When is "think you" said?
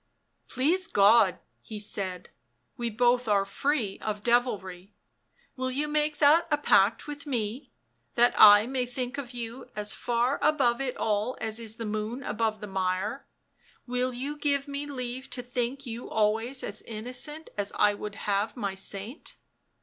15.43-16.09